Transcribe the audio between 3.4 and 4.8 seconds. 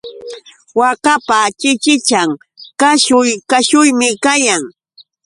kashuymi kayan.